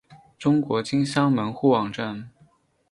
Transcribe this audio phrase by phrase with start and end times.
[0.39, 2.31] 中国金乡门户网站